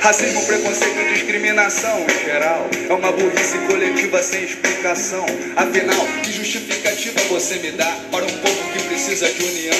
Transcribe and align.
Racismo, 0.00 0.46
preconceito 0.46 0.98
e 0.98 1.12
discriminação 1.12 1.98
em 2.00 2.24
geral 2.24 2.66
é 2.88 2.94
uma 2.94 3.12
burrice 3.12 3.58
coletiva 3.66 4.22
sem 4.22 4.44
explicação. 4.44 5.26
Afinal, 5.54 6.06
que 6.24 6.32
justificativa 6.32 7.20
você 7.28 7.58
me 7.58 7.72
dá 7.72 7.94
para 8.10 8.24
um 8.24 8.38
povo 8.38 8.72
que 8.72 8.82
precisa 8.84 9.30
de 9.30 9.42
união? 9.42 9.76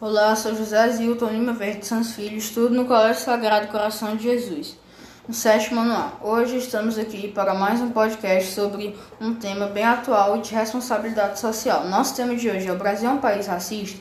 Olá, 0.00 0.36
sou 0.36 0.54
José 0.54 0.88
Zilton 0.90 1.30
Lima 1.30 1.52
Verde 1.54 1.84
Santos 1.84 2.12
Filho, 2.12 2.36
estudo 2.36 2.72
no 2.72 2.84
Colégio 2.84 3.20
Sagrado 3.20 3.66
Coração 3.66 4.14
de 4.14 4.22
Jesus, 4.22 4.76
no 5.26 5.34
sétimo 5.34 5.80
ano 5.80 6.12
Hoje 6.22 6.58
estamos 6.58 6.96
aqui 6.96 7.26
para 7.26 7.52
mais 7.52 7.80
um 7.80 7.90
podcast 7.90 8.52
sobre 8.52 8.94
um 9.20 9.34
tema 9.34 9.66
bem 9.66 9.84
atual 9.84 10.38
de 10.38 10.54
responsabilidade 10.54 11.40
social. 11.40 11.88
Nosso 11.88 12.14
tema 12.14 12.36
de 12.36 12.48
hoje 12.48 12.68
é 12.68 12.72
o 12.72 12.78
Brasil 12.78 13.10
é 13.10 13.12
um 13.12 13.18
país 13.18 13.48
racista? 13.48 13.98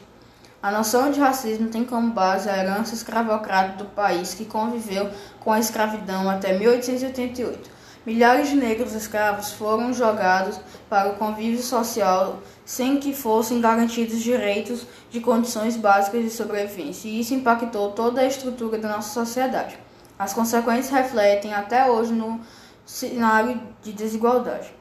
A 0.68 0.72
noção 0.72 1.10
de 1.12 1.18
racismo 1.18 1.70
tem 1.70 1.86
como 1.86 2.12
base 2.12 2.50
a 2.50 2.58
herança 2.58 2.94
escravocrata 2.94 3.82
do 3.82 3.86
país 3.86 4.34
que 4.34 4.44
conviveu 4.44 5.10
com 5.40 5.54
a 5.54 5.60
escravidão 5.60 6.30
até 6.30 6.60
1888. 6.60 7.70
Milhares 8.06 8.50
de 8.50 8.58
negros 8.58 8.92
escravos 8.92 9.54
foram 9.54 9.94
jogados 9.94 10.60
para 10.90 11.08
o 11.08 11.16
convívio 11.16 11.64
social 11.64 12.42
sem 12.66 13.00
que 13.00 13.14
fossem 13.14 13.62
garantidos 13.62 14.22
direitos 14.22 14.86
de 15.10 15.22
condições 15.22 15.78
básicas 15.78 16.22
de 16.22 16.32
sobrevivência, 16.32 17.08
e 17.08 17.22
isso 17.22 17.34
impactou 17.34 17.92
toda 17.92 18.20
a 18.20 18.28
estrutura 18.28 18.78
da 18.78 18.90
nossa 18.90 19.14
sociedade. 19.14 19.80
As 20.20 20.34
consequências 20.34 20.90
refletem 20.90 21.54
até 21.54 21.90
hoje 21.90 22.12
no 22.12 22.42
cenário 22.86 23.58
de 23.82 23.94
desigualdade. 23.94 24.77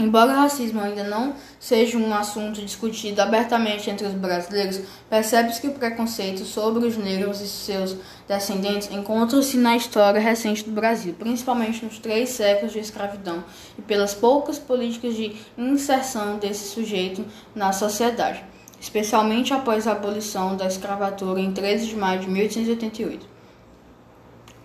Embora 0.00 0.32
o 0.32 0.36
racismo 0.36 0.80
ainda 0.80 1.04
não 1.04 1.34
seja 1.58 1.98
um 1.98 2.14
assunto 2.14 2.62
discutido 2.62 3.20
abertamente 3.20 3.90
entre 3.90 4.06
os 4.06 4.14
brasileiros, 4.14 4.80
percebe-se 5.10 5.60
que 5.60 5.66
o 5.66 5.72
preconceito 5.72 6.42
sobre 6.46 6.86
os 6.86 6.96
negros 6.96 7.42
e 7.42 7.46
seus 7.46 7.94
descendentes 8.26 8.90
encontra-se 8.90 9.58
na 9.58 9.76
história 9.76 10.18
recente 10.18 10.64
do 10.64 10.70
Brasil, 10.70 11.14
principalmente 11.18 11.84
nos 11.84 11.98
três 11.98 12.30
séculos 12.30 12.72
de 12.72 12.78
escravidão 12.78 13.44
e 13.78 13.82
pelas 13.82 14.14
poucas 14.14 14.58
políticas 14.58 15.14
de 15.14 15.36
inserção 15.58 16.38
desse 16.38 16.70
sujeito 16.70 17.22
na 17.54 17.70
sociedade, 17.70 18.42
especialmente 18.80 19.52
após 19.52 19.86
a 19.86 19.92
abolição 19.92 20.56
da 20.56 20.64
escravatura 20.64 21.40
em 21.40 21.52
13 21.52 21.88
de 21.88 21.96
maio 21.96 22.20
de 22.20 22.30
1888. 22.30 23.39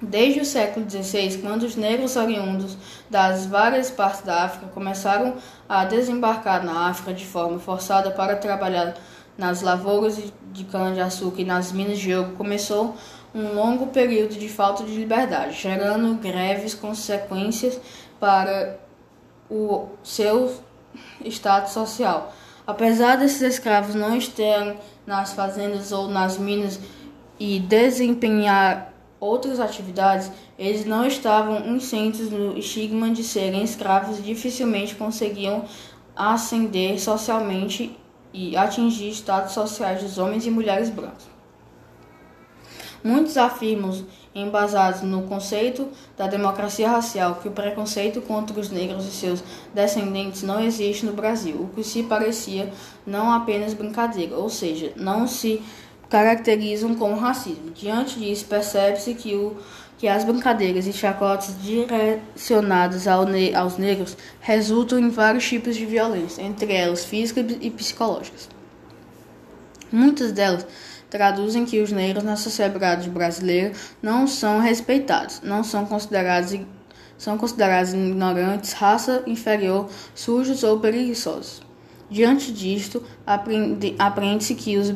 Desde 0.10 0.40
o 0.40 0.46
século 0.46 0.88
XVI, 0.90 1.40
quando 1.42 1.64
os 1.64 1.76
negros 1.76 2.16
oriundos 2.16 2.78
das 3.10 3.46
várias 3.46 3.90
partes 3.90 4.22
da 4.22 4.44
África 4.44 4.68
começaram 4.68 5.36
a 5.68 5.84
desembarcar 5.84 6.64
na 6.64 6.90
África 6.90 7.14
de 7.14 7.26
forma 7.26 7.58
forçada 7.60 8.12
para 8.12 8.36
trabalhar 8.36 8.96
nas 9.38 9.62
lavouras 9.62 10.22
de 10.54 10.64
cana-de-açúcar 10.66 11.42
e 11.42 11.46
nas 11.46 11.72
minas 11.72 12.00
de 12.00 12.14
ouro, 12.14 12.34
começou 12.38 12.96
um 13.34 13.54
longo 13.54 13.88
período 13.88 14.36
de 14.36 14.48
falta 14.48 14.84
de 14.84 14.96
liberdade, 14.96 15.60
gerando 15.60 16.16
greves 16.16 16.74
consequências 16.74 17.80
para 18.20 18.78
o 19.50 19.88
seu 20.04 20.54
status 21.26 21.74
social. 21.74 22.34
Apesar 22.66 23.18
desses 23.18 23.42
escravos 23.42 23.96
não 23.96 24.16
estarem 24.16 24.78
nas 25.06 25.34
fazendas 25.34 25.92
ou 25.92 26.08
nas 26.08 26.38
minas 26.38 26.80
e 27.40 27.60
desempenhar 27.60 28.95
outras 29.20 29.60
atividades, 29.60 30.32
eles 30.58 30.86
não 30.86 31.06
estavam 31.06 31.68
incensos 31.68 32.30
no 32.32 32.58
estigma 32.58 33.10
de 33.10 33.24
serem 33.24 33.64
escravos 33.64 34.20
e 34.20 34.22
dificilmente 34.22 34.96
conseguiam 34.96 35.66
ascender 36.16 37.00
socialmente 37.00 37.98
e 38.34 38.56
atingir 38.56 39.10
estados 39.10 39.54
sociais 39.54 40.02
dos 40.02 40.18
homens 40.18 40.46
e 40.46 40.52
mulheres 40.52 40.90
brancos. 40.90 41.26
Muitos 43.04 43.38
afirmam, 43.38 44.06
embasados 44.34 45.02
no 45.02 45.22
conceito 45.24 45.88
da 46.18 46.28
democracia 46.28 46.90
racial, 46.90 47.36
que 47.36 47.48
o 47.48 47.52
preconceito 47.52 48.22
contra 48.22 48.60
os 48.60 48.70
negros 48.70 49.06
e 49.06 49.12
seus 49.12 49.44
descendentes 49.74 50.44
não 50.44 50.60
existe 50.60 51.06
no 51.06 51.14
Brasil, 51.14 51.56
o 51.56 51.70
que 51.74 51.84
se 51.84 52.04
parecia 52.04 52.74
não 53.06 53.32
apenas 53.32 53.74
brincadeira, 53.74 54.36
ou 54.36 54.50
seja, 54.50 54.92
não 54.98 55.26
se 55.28 55.62
caracterizam 56.10 56.96
como 56.96 57.16
racismo. 57.16 57.72
Diante 57.72 58.20
disso, 58.20 58.46
percebe-se 58.46 59.14
que, 59.14 59.36
o, 59.36 59.58
que 59.98 60.08
as 60.08 60.24
brincadeiras 60.24 60.88
e 60.88 60.94
chacotes 60.94 61.56
direcionadas 61.62 63.08
ao 63.08 63.26
ne 63.26 63.54
aos 63.54 63.78
negros 63.78 64.18
resultam 64.40 65.00
em 65.00 65.10
vários 65.10 65.48
tipos 65.48 65.76
de 65.76 65.86
violência, 65.86 66.42
entre 66.42 66.74
elas 66.74 67.06
físicas 67.06 67.58
e 67.60 67.70
psicológicas. 67.70 68.50
Muitas 69.92 70.32
delas 70.32 70.66
traduzem 71.10 71.66
que 71.66 71.82
os 71.82 71.92
negros 71.92 72.24
na 72.24 72.36
sociedade 72.36 73.10
brasileira 73.10 73.72
não 74.02 74.28
são 74.28 74.60
respeitados, 74.60 75.42
não 75.42 75.64
são 75.64 75.86
considerados 75.86 76.60
são 77.18 77.38
considerados 77.38 77.94
ignorantes, 77.94 78.74
raça 78.74 79.24
inferior, 79.26 79.90
sujos 80.14 80.64
ou 80.64 80.80
preguiçosos. 80.82 81.62
Diante 82.10 82.52
disto, 82.52 83.02
aprende-se 83.98 84.54
que 84.54 84.78
os 84.78 84.94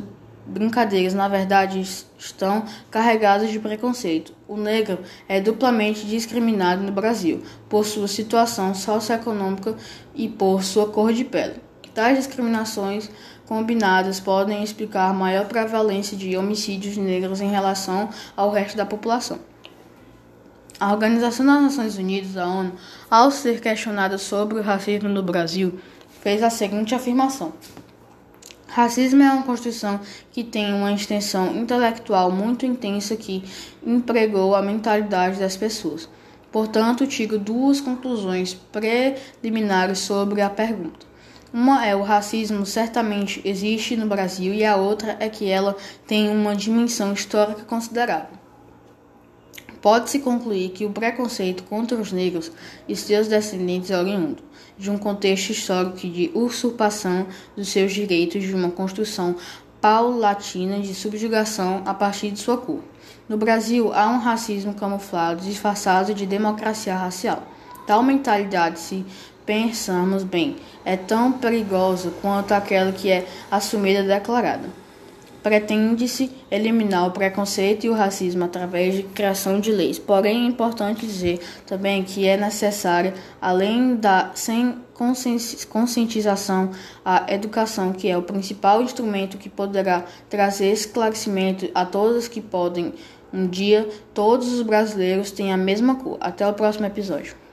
brincadeiras, 0.49 1.13
na 1.13 1.27
verdade, 1.27 1.79
estão 2.17 2.65
carregadas 2.89 3.49
de 3.51 3.59
preconceito. 3.59 4.33
O 4.47 4.57
negro 4.57 4.99
é 5.27 5.39
duplamente 5.39 6.05
discriminado 6.05 6.81
no 6.83 6.91
Brasil 6.91 7.43
por 7.69 7.85
sua 7.85 8.07
situação 8.07 8.73
socioeconômica 8.73 9.75
e 10.15 10.27
por 10.27 10.63
sua 10.63 10.89
cor 10.89 11.13
de 11.13 11.23
pele. 11.23 11.61
Tais 11.93 12.17
discriminações 12.17 13.09
combinadas 13.45 14.19
podem 14.19 14.63
explicar 14.63 15.13
maior 15.13 15.45
prevalência 15.45 16.15
de 16.15 16.37
homicídios 16.37 16.97
negros 16.97 17.41
em 17.41 17.49
relação 17.49 18.09
ao 18.35 18.51
resto 18.51 18.77
da 18.77 18.85
população. 18.85 19.39
A 20.79 20.93
Organização 20.93 21.45
das 21.45 21.61
Nações 21.61 21.97
Unidas, 21.97 22.37
a 22.37 22.47
ONU, 22.47 22.71
ao 23.09 23.31
ser 23.31 23.59
questionada 23.59 24.17
sobre 24.17 24.59
o 24.59 24.61
racismo 24.61 25.09
no 25.09 25.21
Brasil, 25.21 25.77
fez 26.21 26.41
a 26.41 26.49
seguinte 26.49 26.95
afirmação: 26.95 27.51
Racismo 28.71 29.23
é 29.23 29.31
uma 29.31 29.43
construção 29.43 29.99
que 30.31 30.43
tem 30.43 30.71
uma 30.73 30.93
extensão 30.93 31.55
intelectual 31.57 32.31
muito 32.31 32.67
intensa 32.67 33.15
que 33.15 33.43
empregou 33.83 34.55
a 34.55 34.61
mentalidade 34.61 35.39
das 35.39 35.57
pessoas. 35.57 36.07
Portanto, 36.51 37.07
tiro 37.07 37.39
duas 37.39 37.81
conclusões 37.81 38.53
preliminares 38.53 39.99
sobre 39.99 40.41
a 40.41 40.49
pergunta. 40.49 41.07
Uma 41.51 41.83
é 41.83 41.95
o 41.95 42.03
racismo 42.03 42.63
certamente 42.63 43.41
existe 43.43 43.95
no 43.95 44.05
Brasil 44.05 44.53
e 44.53 44.63
a 44.63 44.75
outra 44.75 45.17
é 45.19 45.27
que 45.29 45.49
ela 45.49 45.75
tem 46.05 46.29
uma 46.29 46.55
dimensão 46.55 47.11
histórica 47.11 47.63
considerável. 47.63 48.38
Pode-se 49.81 50.19
concluir 50.19 50.69
que 50.69 50.85
o 50.85 50.91
preconceito 50.91 51.63
contra 51.63 51.97
os 51.97 52.11
negros 52.11 52.51
e 52.87 52.95
seus 52.95 53.27
descendentes 53.27 53.89
é 53.89 53.97
oriundo 53.97 54.43
de 54.77 54.89
um 54.89 54.97
contexto 54.97 55.51
histórico 55.51 55.97
de 55.97 56.31
usurpação 56.33 57.27
dos 57.55 57.69
seus 57.69 57.93
direitos 57.93 58.43
de 58.43 58.53
uma 58.53 58.71
construção 58.71 59.35
paulatina 59.81 60.79
de 60.79 60.93
subjugação 60.93 61.81
a 61.85 61.93
partir 61.93 62.31
de 62.31 62.39
sua 62.39 62.57
cor. 62.57 62.81
No 63.27 63.37
Brasil, 63.37 63.93
há 63.93 64.07
um 64.07 64.19
racismo 64.19 64.73
camuflado, 64.73 65.41
disfarçado 65.41 66.13
de 66.13 66.25
democracia 66.25 66.95
racial. 66.95 67.43
Tal 67.87 68.03
mentalidade, 68.03 68.79
se 68.79 69.05
pensamos 69.45 70.23
bem, 70.23 70.57
é 70.83 70.97
tão 70.97 71.31
perigosa 71.31 72.11
quanto 72.21 72.51
aquela 72.51 72.91
que 72.91 73.09
é 73.09 73.27
assumida 73.49 74.01
e 74.01 74.07
declarada. 74.07 74.69
Pretende-se 75.41 76.31
eliminar 76.51 77.07
o 77.07 77.11
preconceito 77.11 77.85
e 77.85 77.89
o 77.89 77.93
racismo 77.93 78.43
através 78.43 78.95
de 78.95 79.03
criação 79.03 79.59
de 79.59 79.71
leis. 79.71 79.97
Porém, 79.97 80.45
é 80.45 80.47
importante 80.47 81.05
dizer 81.05 81.39
também 81.65 82.03
que 82.03 82.27
é 82.27 82.35
necessária, 82.35 83.13
além 83.41 83.95
da 83.95 84.31
sem 84.35 84.75
conscientização, 85.69 86.71
a 87.05 87.25
educação, 87.33 87.93
que 87.93 88.09
é 88.09 88.17
o 88.17 88.21
principal 88.21 88.81
instrumento 88.81 89.37
que 89.37 89.49
poderá 89.49 90.03
trazer 90.29 90.71
esclarecimento 90.71 91.69
a 91.73 91.85
todos 91.85 92.27
que 92.27 92.41
podem 92.41 92.93
um 93.31 93.47
dia 93.47 93.87
todos 94.13 94.51
os 94.51 94.61
brasileiros 94.61 95.31
têm 95.31 95.53
a 95.53 95.57
mesma 95.57 95.95
cor. 95.95 96.17
Até 96.19 96.47
o 96.47 96.53
próximo 96.53 96.85
episódio. 96.85 97.48